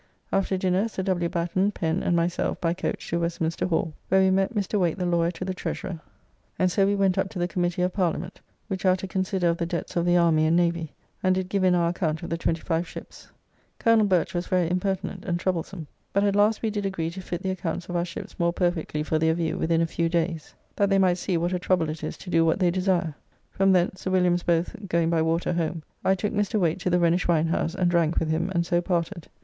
After 0.33 0.57
dinner 0.57 0.87
Sir 0.87 1.03
W. 1.03 1.29
Batten, 1.29 1.69
Pen, 1.71 2.01
and 2.01 2.15
myself 2.15 2.59
by 2.59 2.73
coach 2.73 3.07
to 3.11 3.19
Westminster 3.19 3.67
Hall, 3.67 3.93
where 4.09 4.19
we 4.21 4.31
met 4.31 4.55
Mr. 4.55 4.79
Wayte 4.79 4.97
the 4.97 5.05
lawyer 5.05 5.29
to 5.29 5.45
the 5.45 5.53
Treasurer, 5.53 5.99
and 6.57 6.71
so 6.71 6.87
we 6.87 6.95
went 6.95 7.19
up 7.19 7.29
to 7.29 7.37
the 7.37 7.47
Committee 7.47 7.83
of 7.83 7.93
Parliament, 7.93 8.41
which 8.67 8.83
are 8.83 8.95
to 8.95 9.07
consider 9.07 9.47
of 9.47 9.57
the 9.59 9.67
debts 9.67 9.95
of 9.95 10.07
the 10.07 10.17
Army 10.17 10.47
and 10.47 10.57
Navy, 10.57 10.91
and 11.21 11.35
did 11.35 11.49
give 11.49 11.63
in 11.63 11.75
our 11.75 11.89
account 11.89 12.23
of 12.23 12.31
the 12.31 12.37
twenty 12.39 12.61
five 12.61 12.87
ships. 12.87 13.27
Col. 13.77 14.01
Birch 14.05 14.33
was 14.33 14.47
very 14.47 14.71
impertinent 14.71 15.23
and 15.23 15.39
troublesome. 15.39 15.85
But 16.13 16.23
at 16.23 16.35
last 16.35 16.63
we 16.63 16.71
did 16.71 16.87
agree 16.87 17.11
to 17.11 17.21
fit 17.21 17.43
the 17.43 17.51
accounts 17.51 17.87
of 17.87 17.95
our 17.95 18.03
ships 18.03 18.39
more 18.39 18.53
perfectly 18.53 19.03
for 19.03 19.19
their 19.19 19.35
view 19.35 19.55
within 19.59 19.81
a 19.81 19.85
few 19.85 20.09
days, 20.09 20.55
that 20.77 20.89
they 20.89 20.97
might 20.97 21.19
see 21.19 21.37
what 21.37 21.53
a 21.53 21.59
trouble 21.59 21.89
it 21.89 22.03
is 22.03 22.17
to 22.17 22.31
do 22.31 22.43
what 22.43 22.57
they 22.57 22.71
desire. 22.71 23.13
From 23.51 23.71
thence 23.71 24.01
Sir 24.01 24.09
Williams 24.09 24.41
both 24.41 24.75
going 24.89 25.11
by 25.11 25.21
water 25.21 25.53
home, 25.53 25.83
I 26.03 26.15
took 26.15 26.33
Mr. 26.33 26.59
Wayte 26.59 26.79
to 26.79 26.89
the 26.89 26.97
Rhenish 26.97 27.27
winehouse, 27.27 27.75
and 27.75 27.91
drank 27.91 28.17
with 28.19 28.29
him 28.31 28.49
and 28.55 28.65
so 28.65 28.81
parted. 28.81 29.27